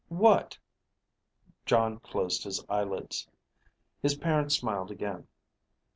[0.09, 0.57] "What?"
[1.63, 3.27] Jon closed his eyelids.
[4.01, 5.27] His parent smiled again.